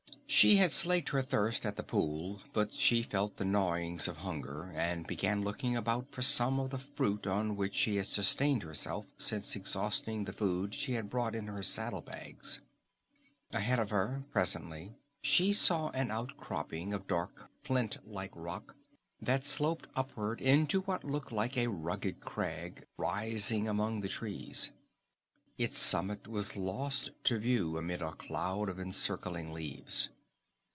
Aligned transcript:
She 0.33 0.55
had 0.55 0.71
slaked 0.71 1.09
her 1.09 1.21
thirst 1.21 1.65
at 1.65 1.75
the 1.75 1.83
pool, 1.83 2.39
but 2.53 2.71
she 2.71 3.03
felt 3.03 3.35
the 3.35 3.43
gnawings 3.43 4.07
of 4.07 4.19
hunger 4.19 4.71
and 4.73 5.05
began 5.05 5.41
looking 5.43 5.75
about 5.75 6.09
for 6.09 6.21
some 6.21 6.57
of 6.57 6.69
the 6.69 6.77
fruit 6.79 7.27
on 7.27 7.57
which 7.57 7.75
she 7.75 7.97
had 7.97 8.07
sustained 8.07 8.63
herself 8.63 9.05
since 9.17 9.57
exhausting 9.57 10.23
the 10.23 10.31
food 10.31 10.73
she 10.73 10.93
had 10.93 11.09
brought 11.09 11.35
in 11.35 11.47
her 11.47 11.61
saddle 11.61 11.99
bags. 12.01 12.61
Ahead 13.51 13.77
of 13.77 13.89
her, 13.89 14.23
presently, 14.31 14.95
she 15.21 15.51
saw 15.51 15.89
an 15.89 16.09
outcropping 16.11 16.93
of 16.93 17.07
dark, 17.09 17.49
flint 17.61 17.97
like 18.07 18.31
rock 18.33 18.77
that 19.21 19.45
sloped 19.45 19.87
upward 19.97 20.39
into 20.39 20.79
what 20.83 21.03
looked 21.03 21.33
like 21.33 21.57
a 21.57 21.67
rugged 21.67 22.21
crag 22.21 22.85
rising 22.95 23.67
among 23.67 23.99
the 23.99 24.07
trees. 24.09 24.71
Its 25.57 25.77
summit 25.77 26.25
was 26.25 26.55
lost 26.55 27.11
to 27.25 27.37
view 27.37 27.77
amidst 27.77 28.01
a 28.05 28.11
cloud 28.13 28.69
of 28.69 28.79
encircling 28.79 29.51
leaves. 29.51 30.07